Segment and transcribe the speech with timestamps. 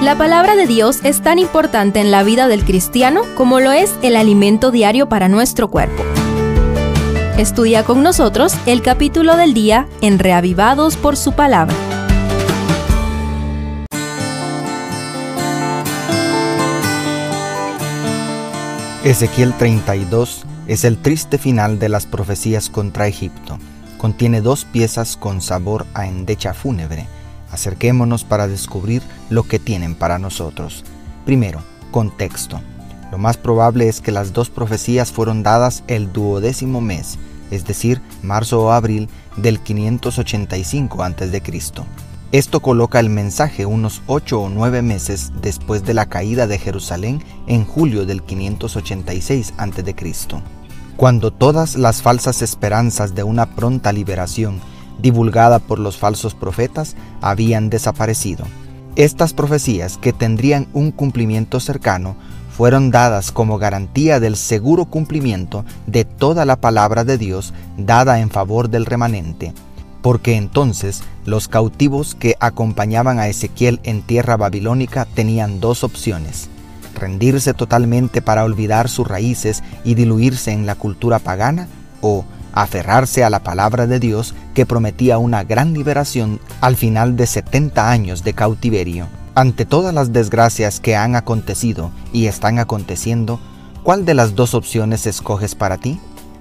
[0.00, 3.92] La palabra de Dios es tan importante en la vida del cristiano como lo es
[4.02, 6.04] el alimento diario para nuestro cuerpo.
[7.36, 11.74] Estudia con nosotros el capítulo del día en Reavivados por su palabra.
[19.02, 23.58] Ezequiel 32 es el triste final de las profecías contra Egipto.
[23.96, 27.08] Contiene dos piezas con sabor a endecha fúnebre
[27.50, 30.84] Acerquémonos para descubrir lo que tienen para nosotros.
[31.24, 32.60] Primero, contexto.
[33.10, 37.18] Lo más probable es que las dos profecías fueron dadas el duodécimo mes,
[37.50, 41.42] es decir, marzo o abril del 585 a.C.
[42.30, 47.24] Esto coloca el mensaje unos ocho o nueve meses después de la caída de Jerusalén
[47.46, 49.94] en julio del 586 a.C.
[50.96, 54.60] Cuando todas las falsas esperanzas de una pronta liberación
[54.98, 58.44] divulgada por los falsos profetas, habían desaparecido.
[58.96, 62.16] Estas profecías, que tendrían un cumplimiento cercano,
[62.58, 68.30] fueron dadas como garantía del seguro cumplimiento de toda la palabra de Dios dada en
[68.30, 69.52] favor del remanente,
[70.02, 76.48] porque entonces los cautivos que acompañaban a Ezequiel en tierra babilónica tenían dos opciones,
[76.96, 81.68] rendirse totalmente para olvidar sus raíces y diluirse en la cultura pagana,
[82.00, 82.24] o
[82.62, 87.90] aferrarse a la palabra de Dios que prometía una gran liberación al final de 70
[87.90, 89.06] años de cautiverio.
[89.34, 93.38] Ante todas las desgracias que han acontecido y están aconteciendo,
[93.84, 96.00] ¿cuál de las dos opciones escoges para ti?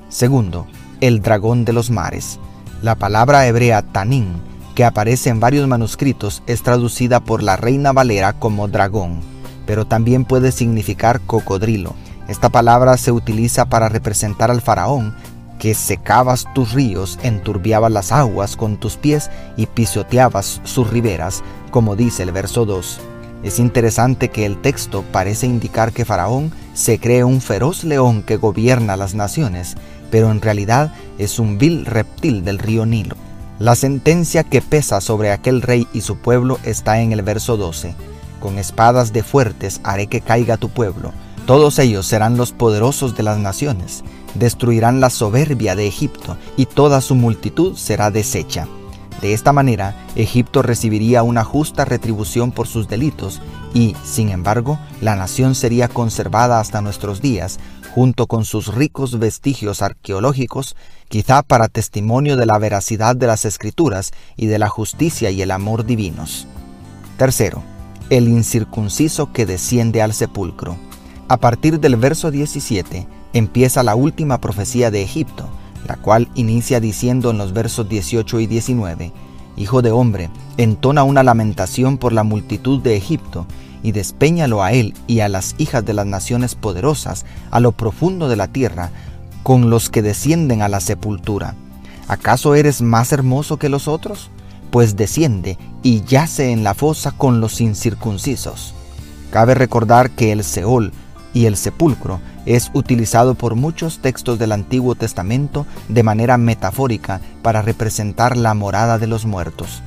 [0.09, 0.65] Segundo,
[1.01, 2.39] el dragón de los mares.
[2.81, 4.41] La palabra hebrea tanín,
[4.73, 9.19] que aparece en varios manuscritos, es traducida por la Reina Valera como dragón,
[9.67, 11.93] pero también puede significar cocodrilo.
[12.27, 15.13] Esta palabra se utiliza para representar al faraón
[15.59, 21.95] que secabas tus ríos, enturbiabas las aguas con tus pies y pisoteabas sus riberas, como
[21.95, 22.99] dice el verso 2.
[23.43, 28.37] Es interesante que el texto parece indicar que Faraón se cree un feroz león que
[28.37, 29.75] gobierna las naciones,
[30.09, 33.15] pero en realidad es un vil reptil del río Nilo.
[33.59, 37.95] La sentencia que pesa sobre aquel rey y su pueblo está en el verso 12.
[38.39, 41.11] Con espadas de fuertes haré que caiga tu pueblo.
[41.47, 44.03] Todos ellos serán los poderosos de las naciones
[44.37, 48.67] destruirán la soberbia de Egipto y toda su multitud será deshecha.
[49.21, 53.41] De esta manera, Egipto recibiría una justa retribución por sus delitos
[53.73, 57.59] y, sin embargo, la nación sería conservada hasta nuestros días,
[57.95, 60.75] junto con sus ricos vestigios arqueológicos,
[61.09, 65.49] quizá para testimonio de la veracidad de las escrituras y de la justicia y el
[65.49, 66.45] amor divinos.
[67.17, 67.63] Tercero,
[68.11, 70.86] el incircunciso que desciende al sepulcro.
[71.29, 75.49] A partir del verso 17, empieza la última profecía de Egipto,
[75.85, 79.11] la cual inicia diciendo en los versos 18 y 19,
[79.57, 83.45] Hijo de hombre, entona una lamentación por la multitud de Egipto,
[83.83, 88.29] y despeñalo a él y a las hijas de las naciones poderosas, a lo profundo
[88.29, 88.91] de la tierra,
[89.43, 91.55] con los que descienden a la sepultura.
[92.07, 94.29] ¿Acaso eres más hermoso que los otros?
[94.71, 98.73] Pues desciende y yace en la fosa con los incircuncisos.
[99.29, 100.93] Cabe recordar que el Seol
[101.37, 107.61] y el sepulcro es utilizado por muchos textos del Antiguo Testamento de manera metafórica para
[107.61, 109.83] representar la morada de los muertos.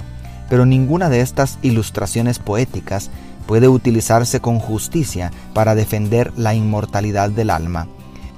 [0.49, 3.11] Pero ninguna de estas ilustraciones poéticas
[3.49, 7.89] puede utilizarse con justicia para defender la inmortalidad del alma.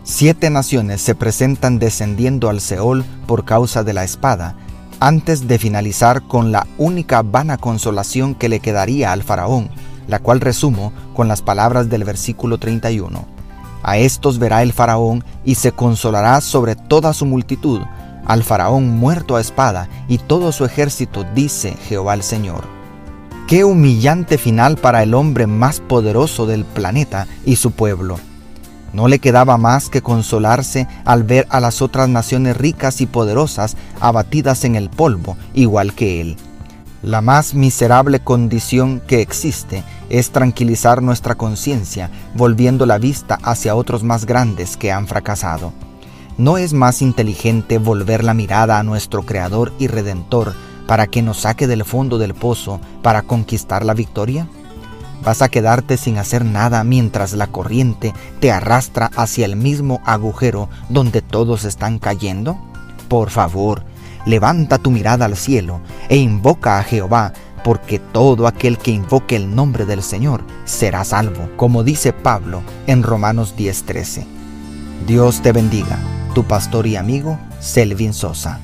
[0.05, 4.57] Siete naciones se presentan descendiendo al Seol por causa de la espada,
[5.01, 9.69] antes de finalizar con la única vana consolación que le quedaría al faraón,
[10.09, 13.25] la cual resumo con las palabras del versículo 31.
[13.83, 17.81] A estos verá el faraón y se consolará sobre toda su multitud,
[18.25, 22.65] al faraón muerto a espada y todo su ejército, dice Jehová el Señor.
[23.49, 28.19] Qué humillante final para el hombre más poderoso del planeta y su pueblo.
[28.93, 33.77] No le quedaba más que consolarse al ver a las otras naciones ricas y poderosas
[34.01, 36.37] abatidas en el polvo, igual que él.
[37.03, 44.05] La más miserable condición que existe es tranquilizar nuestra conciencia, volviendo la vista hacia otros
[44.05, 45.73] más grandes que han fracasado.
[46.39, 50.55] ¿No es más inteligente volver la mirada a nuestro Creador y Redentor
[50.87, 54.47] para que nos saque del fondo del pozo para conquistar la victoria?
[55.25, 60.69] ¿Vas a quedarte sin hacer nada mientras la corriente te arrastra hacia el mismo agujero
[60.89, 62.59] donde todos están cayendo?
[63.09, 63.83] Por favor,
[64.27, 67.33] levanta tu mirada al cielo e invoca a Jehová,
[67.65, 73.03] porque todo aquel que invoque el nombre del Señor será salvo, como dice Pablo en
[73.03, 74.27] Romanos 10:13.
[75.07, 75.99] Dios te bendiga,
[76.35, 78.61] tu pastor y amigo Selvin Sosa.